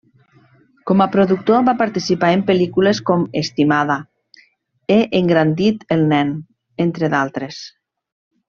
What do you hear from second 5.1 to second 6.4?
engrandit el nen,